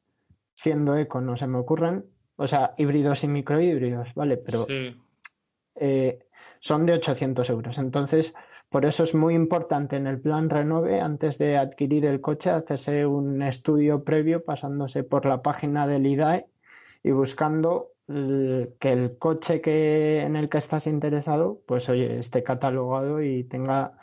siendo 0.55 0.97
eco 0.97 1.21
no 1.21 1.37
se 1.37 1.47
me 1.47 1.59
ocurren. 1.59 2.05
O 2.35 2.47
sea 2.47 2.73
híbridos 2.77 3.23
y 3.23 3.27
microhíbridos 3.27 4.13
vale 4.15 4.37
pero 4.37 4.65
eh, 5.75 6.19
son 6.59 6.85
de 6.85 6.93
800 6.93 7.49
euros. 7.49 7.77
Entonces 7.77 8.33
por 8.69 8.85
eso 8.85 9.03
es 9.03 9.13
muy 9.13 9.35
importante 9.35 9.97
en 9.97 10.07
el 10.07 10.21
plan 10.21 10.49
Renove, 10.49 11.01
antes 11.01 11.37
de 11.37 11.57
adquirir 11.57 12.05
el 12.05 12.21
coche, 12.21 12.49
hacerse 12.49 13.05
un 13.05 13.41
estudio 13.41 14.03
previo 14.03 14.45
pasándose 14.45 15.03
por 15.03 15.25
la 15.25 15.41
página 15.41 15.87
del 15.87 16.07
IDAE 16.07 16.45
y 17.03 17.11
buscando 17.11 17.91
que 18.07 18.91
el 18.91 19.17
coche 19.17 19.61
que, 19.61 20.21
en 20.21 20.35
el 20.35 20.49
que 20.49 20.57
estás 20.57 20.87
interesado, 20.87 21.61
pues 21.65 21.87
oye, 21.89 22.19
esté 22.19 22.43
catalogado 22.43 23.21
y 23.21 23.43
tenga 23.43 23.97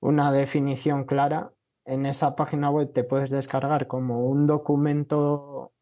una 0.00 0.32
definición 0.32 1.04
clara. 1.04 1.52
En 1.84 2.06
esa 2.06 2.36
página 2.36 2.70
web 2.70 2.92
te 2.92 3.04
puedes 3.04 3.30
descargar 3.30 3.86
como 3.86 4.26
un 4.26 4.46
documento 4.46 5.72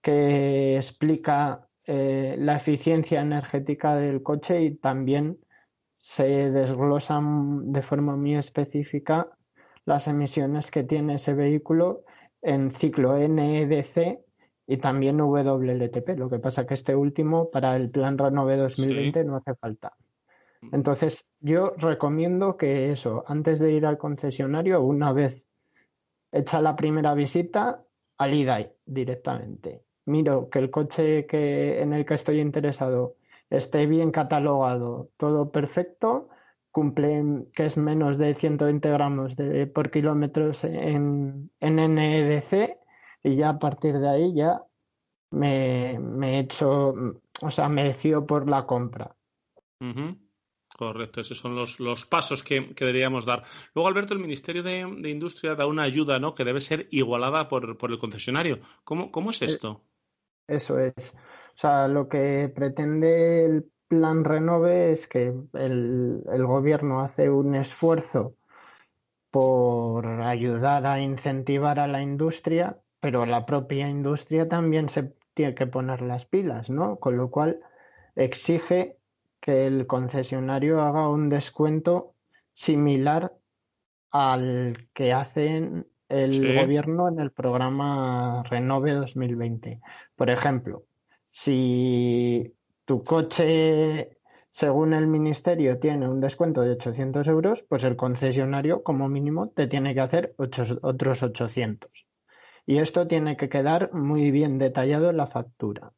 que 0.00 0.76
explica 0.76 1.68
eh, 1.84 2.36
la 2.38 2.56
eficiencia 2.56 3.20
energética 3.20 3.96
del 3.96 4.22
coche 4.22 4.62
y 4.62 4.76
también 4.76 5.38
se 5.98 6.50
desglosan 6.50 7.72
de 7.72 7.82
forma 7.82 8.16
muy 8.16 8.34
específica 8.34 9.30
las 9.84 10.08
emisiones 10.08 10.70
que 10.70 10.84
tiene 10.84 11.14
ese 11.14 11.34
vehículo 11.34 12.04
en 12.40 12.72
ciclo 12.72 13.16
NEDC 13.16 14.20
y 14.66 14.76
también 14.78 15.20
WLTP. 15.20 16.18
Lo 16.18 16.28
que 16.28 16.38
pasa 16.38 16.66
que 16.66 16.74
este 16.74 16.94
último 16.94 17.50
para 17.50 17.76
el 17.76 17.90
plan 17.90 18.18
Renove 18.18 18.56
2020 18.56 19.24
no 19.24 19.36
hace 19.36 19.54
falta. 19.54 19.92
Entonces, 20.70 21.26
yo 21.40 21.74
recomiendo 21.76 22.56
que 22.56 22.92
eso, 22.92 23.24
antes 23.26 23.58
de 23.58 23.72
ir 23.72 23.84
al 23.84 23.98
concesionario, 23.98 24.80
una 24.82 25.12
vez 25.12 25.42
hecha 26.30 26.60
la 26.60 26.76
primera 26.76 27.14
visita, 27.14 27.84
al 28.18 28.34
IDAI 28.34 28.72
directamente. 28.86 29.84
Miro 30.06 30.48
que 30.48 30.60
el 30.60 30.70
coche 30.70 31.26
que, 31.26 31.80
en 31.82 31.92
el 31.92 32.06
que 32.06 32.14
estoy 32.14 32.40
interesado 32.40 33.16
esté 33.50 33.86
bien 33.86 34.10
catalogado, 34.12 35.10
todo 35.16 35.50
perfecto, 35.50 36.28
cumple 36.70 37.46
que 37.54 37.66
es 37.66 37.76
menos 37.76 38.18
de 38.18 38.34
120 38.34 38.90
gramos 38.90 39.36
de, 39.36 39.66
por 39.66 39.90
kilómetros 39.90 40.64
en, 40.64 41.50
en 41.60 41.76
NEDC 41.76 42.78
y 43.22 43.36
ya 43.36 43.50
a 43.50 43.58
partir 43.58 43.98
de 43.98 44.08
ahí 44.08 44.34
ya 44.34 44.62
me, 45.30 45.94
he 45.94 46.38
hecho, 46.38 46.94
o 47.40 47.50
sea, 47.50 47.68
me 47.68 47.84
decido 47.84 48.26
por 48.26 48.48
la 48.48 48.66
compra. 48.66 49.14
Correcto, 50.76 51.20
esos 51.20 51.38
son 51.38 51.54
los, 51.54 51.78
los 51.80 52.06
pasos 52.06 52.42
que, 52.42 52.74
deberíamos 52.78 53.26
dar. 53.26 53.44
Luego, 53.74 53.88
Alberto, 53.88 54.14
el 54.14 54.20
Ministerio 54.20 54.62
de, 54.62 54.78
Industria 54.78 55.54
da 55.54 55.66
una 55.66 55.82
ayuda 55.82 56.18
¿no? 56.18 56.34
que 56.34 56.44
debe 56.44 56.60
ser 56.60 56.88
igualada 56.90 57.48
por, 57.48 57.76
por 57.76 57.90
el 57.90 57.98
concesionario. 57.98 58.60
¿Cómo, 58.84 59.12
¿Cómo 59.12 59.30
es 59.30 59.42
eh, 59.42 59.46
esto? 59.46 59.84
Eso 60.46 60.78
es. 60.78 61.12
O 61.54 61.58
sea, 61.58 61.88
lo 61.88 62.08
que 62.08 62.50
pretende 62.54 63.44
el 63.44 63.70
plan 63.92 64.24
Renove 64.24 64.92
es 64.92 65.06
que 65.06 65.34
el, 65.52 66.22
gobierno 66.46 67.00
hace 67.00 67.28
un 67.28 67.54
esfuerzo 67.54 68.36
por 69.30 70.06
ayudar 70.06 70.86
a 70.86 71.00
incentivar 71.00 71.78
a 71.78 71.86
la 71.86 72.00
industria, 72.00 72.78
pero 73.00 73.26
la 73.26 73.44
propia 73.44 73.88
industria 73.88 74.48
también 74.48 74.88
se 74.88 75.14
tiene 75.34 75.54
que 75.54 75.66
poner 75.66 76.00
las 76.02 76.24
pilas, 76.24 76.70
¿no? 76.70 76.96
Con 76.96 77.16
lo 77.16 77.30
cual 77.30 77.60
exige 78.14 78.96
que 79.42 79.66
el 79.66 79.88
concesionario 79.88 80.80
haga 80.80 81.08
un 81.08 81.28
descuento 81.28 82.14
similar 82.52 83.32
al 84.12 84.88
que 84.94 85.12
hace 85.12 85.84
el 86.08 86.54
gobierno 86.60 87.08
en 87.08 87.18
el 87.18 87.32
programa 87.32 88.44
Renove 88.48 88.92
2020. 88.92 89.80
Por 90.14 90.30
ejemplo, 90.30 90.84
si 91.32 92.54
tu 92.84 93.02
coche, 93.02 94.16
según 94.50 94.94
el 94.94 95.08
ministerio, 95.08 95.80
tiene 95.80 96.08
un 96.08 96.20
descuento 96.20 96.60
de 96.60 96.72
800 96.72 97.26
euros, 97.26 97.64
pues 97.68 97.82
el 97.82 97.96
concesionario, 97.96 98.84
como 98.84 99.08
mínimo, 99.08 99.48
te 99.48 99.66
tiene 99.66 99.92
que 99.92 100.02
hacer 100.02 100.34
otros 100.36 101.22
800. 101.22 101.90
Y 102.64 102.78
esto 102.78 103.08
tiene 103.08 103.36
que 103.36 103.48
quedar 103.48 103.92
muy 103.92 104.30
bien 104.30 104.58
detallado 104.58 105.10
en 105.10 105.16
la 105.16 105.26
factura. 105.26 105.92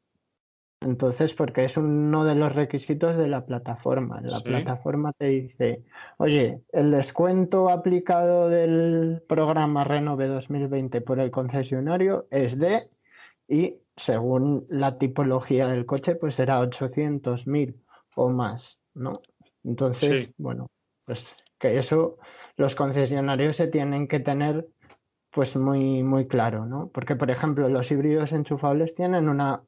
Entonces, 0.84 1.32
porque 1.32 1.64
es 1.64 1.78
uno 1.78 2.24
de 2.24 2.34
los 2.34 2.54
requisitos 2.54 3.16
de 3.16 3.26
la 3.26 3.46
plataforma. 3.46 4.20
La 4.20 4.40
plataforma 4.40 5.12
te 5.14 5.26
dice, 5.26 5.82
oye, 6.18 6.60
el 6.72 6.90
descuento 6.90 7.70
aplicado 7.70 8.50
del 8.50 9.22
programa 9.26 9.84
Renove 9.84 10.28
2020 10.28 11.00
por 11.00 11.20
el 11.20 11.30
concesionario 11.30 12.26
es 12.30 12.58
de, 12.58 12.90
y 13.48 13.76
según 13.96 14.66
la 14.68 14.98
tipología 14.98 15.68
del 15.68 15.86
coche, 15.86 16.16
pues 16.16 16.34
será 16.34 16.60
800, 16.60 17.46
1000 17.46 17.80
o 18.16 18.28
más, 18.28 18.78
¿no? 18.92 19.22
Entonces, 19.64 20.32
bueno, 20.36 20.68
pues 21.06 21.34
que 21.58 21.78
eso 21.78 22.18
los 22.58 22.74
concesionarios 22.74 23.56
se 23.56 23.68
tienen 23.68 24.06
que 24.06 24.20
tener 24.20 24.68
pues 25.30 25.56
muy, 25.56 26.02
muy 26.02 26.28
claro, 26.28 26.66
¿no? 26.66 26.90
Porque, 26.92 27.16
por 27.16 27.30
ejemplo, 27.30 27.70
los 27.70 27.90
híbridos 27.90 28.32
enchufables 28.32 28.94
tienen 28.94 29.30
una 29.30 29.62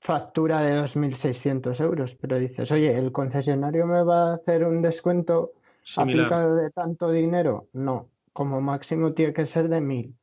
factura 0.00 0.60
de 0.60 0.80
2.600 0.80 1.80
euros, 1.80 2.14
pero 2.20 2.38
dices, 2.38 2.70
oye, 2.70 2.96
¿el 2.96 3.12
concesionario 3.12 3.86
me 3.86 4.02
va 4.02 4.30
a 4.30 4.34
hacer 4.34 4.64
un 4.64 4.80
descuento 4.80 5.52
aplicado 5.96 6.56
de 6.56 6.70
tanto 6.70 7.10
dinero? 7.10 7.68
No, 7.72 8.08
como 8.32 8.60
máximo 8.60 9.12
tiene 9.12 9.32
que 9.32 9.46
ser 9.46 9.68
de 9.68 9.80
1.000. 9.80 10.14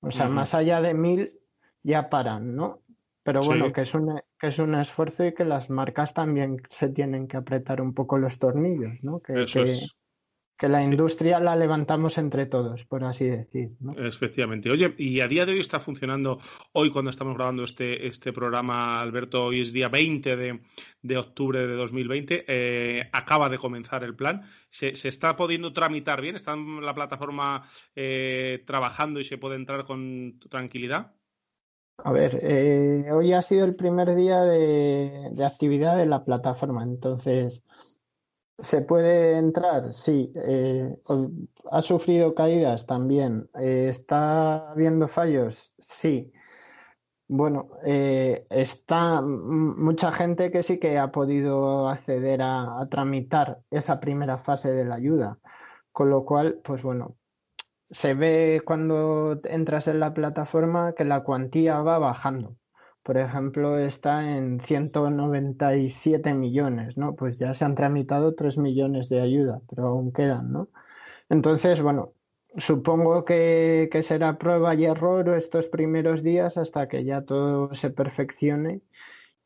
O 0.00 0.10
sea, 0.10 0.28
más 0.28 0.54
allá 0.54 0.80
de 0.80 0.94
1.000 0.94 1.32
ya 1.82 2.08
paran, 2.10 2.56
¿no? 2.56 2.80
Pero 3.24 3.40
bueno, 3.42 3.72
que, 3.72 3.82
es 3.82 3.94
un, 3.94 4.20
que 4.38 4.48
es 4.48 4.58
un 4.58 4.74
esfuerzo 4.74 5.24
y 5.24 5.32
que 5.32 5.44
las 5.44 5.70
marcas 5.70 6.12
también 6.12 6.60
se 6.70 6.88
tienen 6.88 7.28
que 7.28 7.36
apretar 7.36 7.80
un 7.80 7.94
poco 7.94 8.18
los 8.18 8.38
tornillos, 8.38 8.94
¿no? 9.02 9.20
Que, 9.20 9.44
que 9.44 9.86
la 10.68 10.82
industria 10.82 11.38
la 11.40 11.56
levantamos 11.56 12.18
entre 12.18 12.46
todos, 12.46 12.84
por 12.84 13.04
así 13.04 13.24
decir. 13.24 13.70
¿no? 13.80 13.92
Efectivamente. 13.96 14.70
Oye, 14.70 14.94
y 14.98 15.20
a 15.20 15.28
día 15.28 15.46
de 15.46 15.52
hoy 15.52 15.60
está 15.60 15.80
funcionando, 15.80 16.38
hoy 16.72 16.90
cuando 16.90 17.10
estamos 17.10 17.36
grabando 17.36 17.64
este, 17.64 18.06
este 18.06 18.32
programa, 18.32 19.00
Alberto, 19.00 19.44
hoy 19.44 19.60
es 19.60 19.72
día 19.72 19.88
20 19.88 20.36
de, 20.36 20.60
de 21.02 21.18
octubre 21.18 21.66
de 21.66 21.74
2020, 21.74 22.44
eh, 22.46 23.08
acaba 23.12 23.48
de 23.48 23.58
comenzar 23.58 24.04
el 24.04 24.14
plan. 24.14 24.42
¿Se, 24.70 24.96
¿Se, 24.96 25.08
está 25.08 25.36
pudiendo 25.36 25.72
tramitar 25.72 26.20
bien? 26.20 26.36
¿Está 26.36 26.54
en 26.54 26.84
la 26.84 26.94
plataforma 26.94 27.68
eh, 27.94 28.62
trabajando 28.66 29.20
y 29.20 29.24
se 29.24 29.38
puede 29.38 29.56
entrar 29.56 29.84
con 29.84 30.38
tranquilidad? 30.48 31.12
A 31.98 32.10
ver, 32.10 32.40
eh, 32.42 33.10
hoy 33.12 33.32
ha 33.32 33.42
sido 33.42 33.64
el 33.64 33.76
primer 33.76 34.14
día 34.14 34.42
de, 34.42 35.30
de 35.30 35.44
actividad 35.44 35.96
de 35.96 36.06
la 36.06 36.24
plataforma, 36.24 36.82
entonces 36.82 37.62
¿Se 38.62 38.80
puede 38.80 39.38
entrar? 39.38 39.92
Sí. 39.92 40.32
Eh, 40.36 40.96
¿Ha 41.70 41.82
sufrido 41.82 42.34
caídas? 42.34 42.86
También. 42.86 43.50
Eh, 43.58 43.88
¿Está 43.88 44.70
habiendo 44.70 45.08
fallos? 45.08 45.74
Sí. 45.78 46.32
Bueno, 47.28 47.70
eh, 47.84 48.46
está 48.50 49.20
mucha 49.22 50.12
gente 50.12 50.50
que 50.52 50.62
sí 50.62 50.78
que 50.78 50.98
ha 50.98 51.10
podido 51.10 51.88
acceder 51.88 52.42
a, 52.42 52.80
a, 52.80 52.88
tramitar 52.88 53.62
esa 53.70 54.00
primera 54.00 54.38
fase 54.38 54.72
de 54.72 54.84
la 54.84 54.96
ayuda, 54.96 55.38
con 55.92 56.10
lo 56.10 56.24
cual, 56.24 56.60
pues 56.64 56.82
bueno, 56.82 57.16
se 57.90 58.14
ve 58.14 58.62
cuando 58.64 59.40
entras 59.44 59.88
en 59.88 60.00
la 60.00 60.14
plataforma 60.14 60.94
que 60.94 61.04
la 61.04 61.24
cuantía 61.24 61.80
va 61.82 61.98
bajando 61.98 62.56
por 63.02 63.18
ejemplo, 63.18 63.78
está 63.78 64.36
en 64.36 64.60
197 64.60 66.34
millones, 66.34 66.96
¿no? 66.96 67.16
Pues 67.16 67.38
ya 67.38 67.54
se 67.54 67.64
han 67.64 67.74
tramitado 67.74 68.34
3 68.34 68.58
millones 68.58 69.08
de 69.08 69.20
ayuda, 69.20 69.60
pero 69.68 69.88
aún 69.88 70.12
quedan, 70.12 70.52
¿no? 70.52 70.68
Entonces, 71.28 71.80
bueno, 71.82 72.14
supongo 72.58 73.24
que, 73.24 73.88
que 73.92 74.02
será 74.02 74.38
prueba 74.38 74.74
y 74.74 74.84
error 74.84 75.28
estos 75.30 75.66
primeros 75.68 76.22
días 76.22 76.56
hasta 76.56 76.88
que 76.88 77.04
ya 77.04 77.22
todo 77.22 77.74
se 77.74 77.90
perfeccione. 77.90 78.82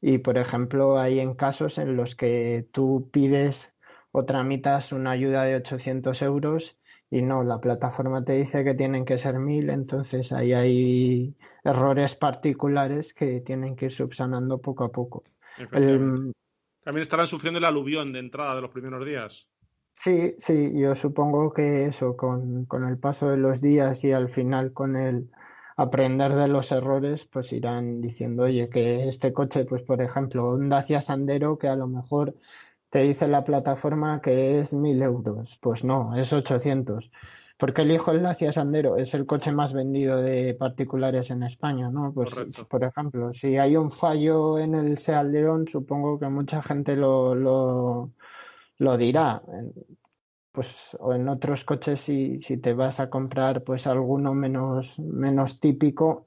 Y, 0.00 0.18
por 0.18 0.38
ejemplo, 0.38 0.98
hay 0.98 1.20
en 1.20 1.34
casos 1.34 1.78
en 1.78 1.96
los 1.96 2.16
que 2.16 2.68
tú 2.72 3.08
pides 3.12 3.72
o 4.12 4.24
tramitas 4.24 4.92
una 4.92 5.12
ayuda 5.12 5.44
de 5.44 5.56
800 5.56 6.22
euros 6.22 6.76
y 7.10 7.22
no, 7.22 7.44
la 7.44 7.60
plataforma 7.60 8.24
te 8.24 8.34
dice 8.34 8.64
que 8.64 8.74
tienen 8.74 9.04
que 9.04 9.18
ser 9.18 9.38
1000, 9.38 9.70
entonces 9.70 10.32
ahí 10.32 10.52
hay 10.52 11.34
errores 11.64 12.14
particulares 12.14 13.14
que 13.14 13.40
tienen 13.40 13.76
que 13.76 13.86
ir 13.86 13.92
subsanando 13.92 14.58
poco 14.58 14.84
a 14.84 14.90
poco. 14.90 15.24
También 15.56 17.02
estarán 17.02 17.26
sufriendo 17.26 17.58
el 17.58 17.64
aluvión 17.64 18.12
de 18.12 18.20
entrada 18.20 18.54
de 18.54 18.60
los 18.60 18.70
primeros 18.70 19.04
días. 19.04 19.48
Sí, 19.92 20.34
sí, 20.38 20.72
yo 20.78 20.94
supongo 20.94 21.52
que 21.52 21.86
eso, 21.86 22.16
con, 22.16 22.66
con 22.66 22.86
el 22.86 22.98
paso 22.98 23.30
de 23.30 23.38
los 23.38 23.62
días 23.62 24.04
y 24.04 24.12
al 24.12 24.28
final 24.28 24.72
con 24.72 24.94
el 24.94 25.30
aprender 25.76 26.34
de 26.34 26.48
los 26.48 26.70
errores, 26.72 27.24
pues 27.24 27.52
irán 27.52 28.00
diciendo, 28.00 28.44
oye, 28.44 28.68
que 28.68 29.08
este 29.08 29.32
coche, 29.32 29.64
pues 29.64 29.82
por 29.82 30.02
ejemplo, 30.02 30.50
un 30.50 30.68
Dacia 30.68 31.00
Sandero, 31.00 31.58
que 31.58 31.68
a 31.68 31.76
lo 31.76 31.86
mejor 31.86 32.34
te 32.90 33.00
dice 33.00 33.28
la 33.28 33.44
plataforma 33.44 34.20
que 34.20 34.58
es 34.58 34.74
mil 34.74 35.02
euros. 35.02 35.58
Pues 35.60 35.84
no, 35.84 36.16
es 36.16 36.32
800. 36.32 37.10
Porque 37.58 37.82
elijo 37.82 38.10
el 38.10 38.22
Dacia 38.22 38.52
Sandero, 38.52 38.98
es 38.98 39.14
el 39.14 39.24
coche 39.24 39.50
más 39.50 39.72
vendido 39.72 40.20
de 40.20 40.54
particulares 40.54 41.30
en 41.30 41.42
España, 41.42 41.90
¿no? 41.90 42.12
Pues, 42.12 42.34
por 42.68 42.84
ejemplo, 42.84 43.32
si 43.32 43.56
hay 43.56 43.76
un 43.76 43.90
fallo 43.90 44.58
en 44.58 44.74
el 44.74 44.98
Seat 44.98 45.26
León, 45.26 45.66
supongo 45.66 46.18
que 46.18 46.28
mucha 46.28 46.62
gente 46.62 46.96
lo, 46.96 47.34
lo, 47.34 48.10
lo 48.76 48.96
dirá. 48.98 49.42
Pues, 50.52 50.96
o 51.00 51.14
en 51.14 51.28
otros 51.30 51.64
coches, 51.64 52.00
si, 52.00 52.40
si 52.40 52.58
te 52.58 52.74
vas 52.74 53.00
a 53.00 53.08
comprar 53.08 53.62
pues 53.64 53.86
alguno 53.86 54.34
menos, 54.34 54.98
menos 54.98 55.58
típico, 55.58 56.26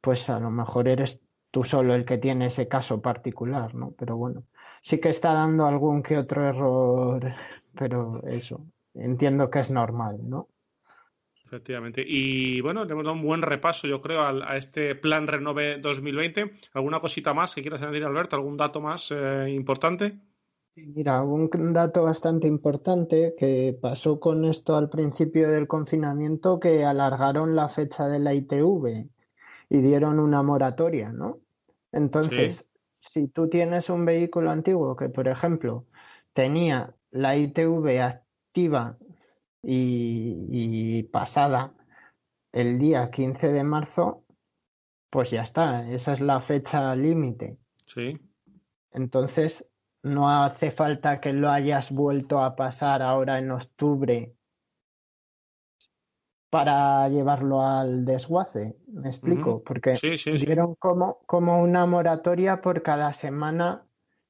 pues 0.00 0.28
a 0.28 0.40
lo 0.40 0.50
mejor 0.50 0.88
eres 0.88 1.20
tú 1.52 1.62
solo 1.62 1.94
el 1.94 2.04
que 2.04 2.18
tiene 2.18 2.46
ese 2.46 2.66
caso 2.66 3.00
particular, 3.00 3.74
¿no? 3.76 3.92
Pero 3.96 4.16
bueno, 4.16 4.42
sí 4.84 5.00
que 5.00 5.08
está 5.08 5.32
dando 5.32 5.64
algún 5.64 6.02
que 6.02 6.18
otro 6.18 6.46
error, 6.46 7.32
pero 7.76 8.22
eso, 8.26 8.66
entiendo 8.92 9.50
que 9.50 9.60
es 9.60 9.70
normal, 9.70 10.18
¿no? 10.22 10.48
Efectivamente. 11.46 12.04
Y 12.06 12.60
bueno, 12.60 12.82
hemos 12.82 13.04
dado 13.04 13.16
un 13.16 13.22
buen 13.22 13.42
repaso, 13.42 13.86
yo 13.86 14.02
creo, 14.02 14.22
a, 14.22 14.56
este 14.56 14.94
plan 14.94 15.26
Renove 15.26 15.78
2020. 15.78 16.52
¿Alguna 16.74 17.00
cosita 17.00 17.32
más 17.32 17.54
que 17.54 17.62
quieras 17.62 17.80
añadir, 17.82 18.04
Alberto? 18.04 18.36
¿Algún 18.36 18.56
dato 18.56 18.80
más 18.80 19.10
eh, 19.10 19.46
importante? 19.50 20.18
Mira, 20.74 21.22
un 21.22 21.48
dato 21.72 22.02
bastante 22.02 22.48
importante 22.48 23.34
que 23.38 23.78
pasó 23.80 24.18
con 24.18 24.44
esto 24.44 24.76
al 24.76 24.90
principio 24.90 25.48
del 25.48 25.68
confinamiento, 25.68 26.58
que 26.58 26.84
alargaron 26.84 27.54
la 27.54 27.68
fecha 27.68 28.08
de 28.08 28.18
la 28.18 28.34
ITV 28.34 29.08
y 29.70 29.78
dieron 29.78 30.18
una 30.18 30.42
moratoria, 30.42 31.10
¿no? 31.10 31.38
Entonces, 31.92 32.66
si 33.04 33.28
tú 33.28 33.48
tienes 33.48 33.90
un 33.90 34.04
vehículo 34.04 34.50
antiguo 34.50 34.96
que, 34.96 35.08
por 35.08 35.28
ejemplo, 35.28 35.86
tenía 36.32 36.94
la 37.10 37.36
ITV 37.36 38.00
activa 38.02 38.96
y, 39.62 41.02
pasada 41.04 41.74
el 42.52 42.78
día 42.78 43.10
15 43.10 43.52
de 43.52 43.64
marzo, 43.64 44.24
pues 45.10 45.30
ya 45.30 45.42
está, 45.42 45.88
esa 45.90 46.12
es 46.12 46.20
la 46.20 46.40
fecha 46.40 46.94
límite. 46.94 47.58
Sí. 47.86 48.18
Entonces, 48.92 49.68
no 50.02 50.30
hace 50.30 50.70
falta 50.70 51.20
que 51.20 51.32
lo 51.32 51.50
hayas 51.50 51.90
vuelto 51.90 52.42
a 52.42 52.56
pasar 52.56 53.02
ahora 53.02 53.38
en 53.38 53.50
octubre 53.50 54.33
para 56.54 57.08
llevarlo 57.08 57.62
al 57.62 58.04
desguace. 58.04 58.76
¿Me 58.86 59.08
explico? 59.08 59.62
Porque 59.64 59.94
dieron 60.38 60.76
como, 60.76 61.18
como 61.26 61.60
una 61.60 61.84
moratoria 61.84 62.60
por 62.60 62.82
cada 62.82 63.12
semana 63.12 63.84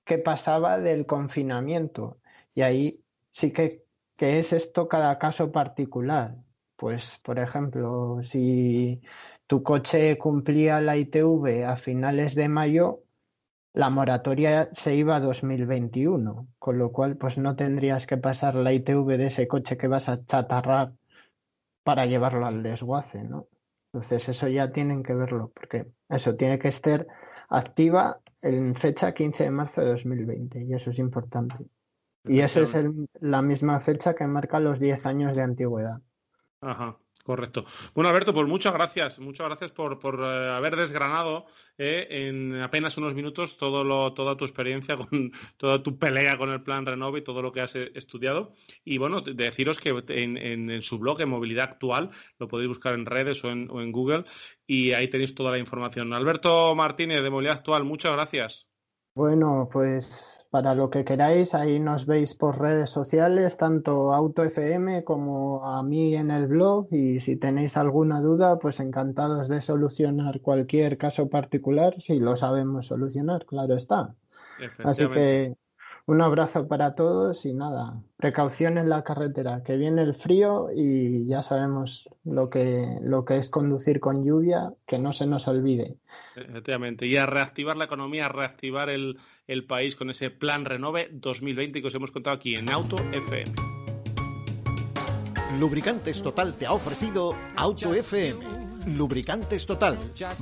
que 0.05 0.17
pasaba 0.17 0.79
del 0.79 1.05
confinamiento. 1.05 2.17
Y 2.55 2.63
ahí 2.63 3.01
sí 3.31 3.53
que 3.53 3.85
¿Qué 4.17 4.39
es 4.39 4.53
esto 4.53 4.87
cada 4.87 5.19
caso 5.19 5.51
particular? 5.51 6.37
Pues, 6.77 7.19
por 7.25 7.39
ejemplo, 7.41 8.21
si 8.23 9.03
tu 9.47 9.63
coche 9.63 10.17
cumplía 10.19 10.81
la 10.81 10.97
ITV 10.97 11.65
a 11.67 11.77
finales 11.77 12.35
de 12.37 12.49
mayo, 12.49 13.03
la 13.73 13.91
moratoria 13.91 14.71
se 14.73 14.95
iba 14.95 15.17
a 15.17 15.21
2021, 15.21 16.47
con 16.61 16.79
lo 16.79 16.93
cual 16.93 17.17
pues 17.17 17.39
no 17.39 17.57
tendrías 17.57 18.07
que 18.07 18.17
pasar 18.17 18.55
la 18.55 18.73
ITV 18.73 19.19
de 19.19 19.27
ese 19.27 19.49
coche 19.49 19.77
que 19.77 19.89
vas 19.89 20.09
a 20.09 20.25
chatarrar 20.25 20.93
para 21.85 22.07
llevarlo 22.07 22.47
al 22.47 22.63
desguace, 22.63 23.23
¿no? 23.23 23.47
Entonces 23.93 24.29
eso 24.29 24.49
ya 24.49 24.73
tienen 24.73 25.05
que 25.05 25.15
verlo, 25.15 25.53
porque 25.55 25.87
eso 26.09 26.35
tiene 26.35 26.59
que 26.59 26.69
estar 26.69 27.07
activa 27.49 28.19
en 28.43 28.75
fecha 28.75 29.15
15 29.15 29.45
de 29.45 29.51
marzo 29.51 29.83
de 29.83 29.91
2020 29.91 30.65
y 30.65 30.75
eso 30.75 30.91
es 30.91 30.99
importante. 30.99 31.57
Y 32.25 32.41
esa 32.41 32.63
es 32.63 32.75
la 33.21 33.43
misma 33.43 33.79
fecha 33.81 34.15
que 34.15 34.27
marca 34.27 34.59
los 34.59 34.81
10 34.81 35.05
años 35.07 35.37
de 35.37 35.43
antigüedad. 35.43 36.01
Ajá. 36.61 36.97
Correcto. 37.25 37.65
Bueno, 37.95 38.11
Alberto, 38.11 38.35
pues 38.35 38.47
muchas 38.47 38.75
gracias. 38.75 39.19
Muchas 39.19 39.47
gracias 39.47 39.71
por, 39.71 39.99
por 39.99 40.21
eh, 40.21 40.51
haber 40.51 40.77
desgranado 40.77 41.47
eh, 41.79 42.07
en 42.11 42.61
apenas 42.61 42.99
unos 42.99 43.15
minutos 43.15 43.57
todo 43.57 43.83
lo, 43.83 44.13
toda 44.13 44.37
tu 44.37 44.45
experiencia, 44.45 44.99
con 44.99 45.33
toda 45.57 45.83
tu 45.83 45.99
pelea 45.99 46.37
con 46.37 46.51
el 46.51 46.63
plan 46.63 46.85
Renove 46.85 47.21
y 47.21 47.25
todo 47.25 47.41
lo 47.41 47.51
que 47.51 47.63
has 47.63 47.77
eh, 47.77 47.91
estudiado. 47.95 48.53
Y 48.85 48.99
bueno, 48.99 49.23
deciros 49.23 49.81
que 49.81 50.05
en, 50.09 50.83
su 50.83 50.99
blog, 50.99 51.23
en 51.23 51.31
Movilidad 51.31 51.71
Actual, 51.71 52.11
lo 52.39 52.47
podéis 52.47 52.69
buscar 52.69 52.93
en 52.93 53.07
redes 53.07 53.43
o 53.43 53.49
en, 53.49 53.71
o 53.71 53.81
en 53.81 53.91
Google 53.91 54.27
y 54.67 54.93
ahí 54.93 55.09
tenéis 55.09 55.35
toda 55.35 55.51
la 55.51 55.59
información. 55.59 56.13
Alberto 56.13 56.75
Martínez, 56.75 57.23
de 57.23 57.31
Movilidad 57.31 57.57
Actual, 57.57 57.85
muchas 57.85 58.13
gracias. 58.13 58.69
Bueno, 59.15 59.71
pues 59.73 60.44
para 60.55 60.77
lo 60.77 60.89
que 60.89 61.05
queráis, 61.05 61.53
ahí 61.53 61.81
nos 61.81 62.07
veis 62.07 62.37
por 62.37 62.61
redes 62.61 62.89
sociales, 62.89 63.57
tanto 63.57 64.15
AutoFM 64.15 65.03
como 65.03 65.67
a 65.67 65.83
mí 65.83 66.15
en 66.15 66.31
el 66.31 66.47
blog. 66.47 66.87
Y 66.93 67.19
si 67.19 67.35
tenéis 67.35 67.77
alguna 67.77 68.21
duda, 68.21 68.61
pues 68.61 68.79
encantados 68.79 69.49
de 69.49 69.61
solucionar 69.61 70.41
cualquier 70.43 70.97
caso 70.97 71.29
particular, 71.29 72.01
si 72.01 72.21
lo 72.21 72.37
sabemos 72.37 72.87
solucionar, 72.87 73.47
claro 73.47 73.75
está. 73.75 74.15
Así 74.85 75.09
que 75.09 75.57
Un 76.07 76.21
abrazo 76.21 76.69
para 76.69 76.95
todos 76.95 77.47
y 77.47 77.55
nada, 77.55 78.03
precaución 78.19 78.77
en 78.77 78.91
la 78.91 79.03
carretera, 79.03 79.63
que 79.63 79.79
viene 79.79 80.03
el 80.03 80.15
frío 80.15 80.69
y 80.75 81.27
ya 81.27 81.43
sabemos 81.43 82.11
lo 82.25 82.51
que, 82.51 82.99
lo 83.01 83.25
que 83.25 83.37
es 83.37 83.49
conducir 83.49 84.01
con 84.01 84.23
lluvia, 84.23 84.75
que 84.87 84.99
no 84.99 85.15
se 85.15 85.27
nos 85.27 85.49
olvide. 85.49 85.97
Efectivamente, 86.37 87.07
y 87.07 87.17
a 87.17 87.25
reactivar 87.25 87.79
la 87.79 87.87
economía, 87.87 88.27
a 88.27 88.29
reactivar 88.29 88.91
el, 88.91 89.19
el 89.47 89.65
país 89.65 89.97
con 89.97 90.11
ese 90.11 90.29
plan 90.29 90.67
Renove 90.67 91.09
2020 91.11 91.81
que 91.81 91.87
os 91.87 91.95
hemos 91.95 92.11
contado 92.11 92.37
aquí 92.37 92.55
en 92.55 92.71
Auto 92.71 92.97
FM. 93.11 93.55
Lubricantes 95.59 96.23
Total 96.23 96.53
te 96.53 96.67
ha 96.67 96.73
ofrecido 96.73 97.35
Auto 97.57 97.95
FM. 97.95 98.45
Lubricantes 98.89 99.65
Total. 99.65 99.97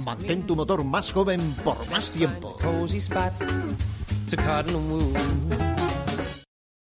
Mantén 0.05 0.44
tu 0.44 0.57
motor 0.57 0.83
más 0.83 1.12
joven 1.12 1.55
por 1.62 1.79
más 1.90 2.11
tiempo. 2.11 2.57
to 4.32 4.36
cottonwood. 4.38 5.81